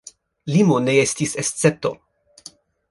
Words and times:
Limo 0.53 0.79
ne 0.87 0.95
estis 1.03 1.39
escepto. 1.45 1.95